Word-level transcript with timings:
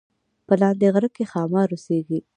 په 0.47 0.53
لاندې 0.61 0.87
غره 0.93 1.09
کې 1.15 1.23
ښامار 1.31 1.67
اوسیږي 1.71 2.19